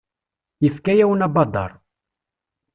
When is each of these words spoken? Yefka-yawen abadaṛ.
Yefka-yawen 0.63 1.25
abadaṛ. 1.27 1.71